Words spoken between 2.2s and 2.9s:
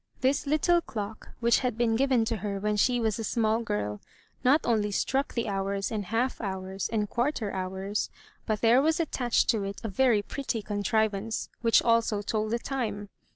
to her when